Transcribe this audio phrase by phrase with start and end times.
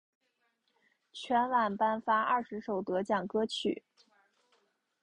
[1.13, 3.83] 全晚颁发二十首得奖歌曲。